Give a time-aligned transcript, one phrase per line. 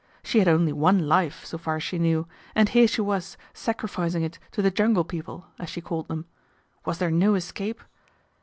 [0.23, 4.23] She had only one life, so far as she knew, and here she was sacrificing
[4.23, 6.25] it to the jungle people, as she called them.
[6.85, 7.83] Was there no escape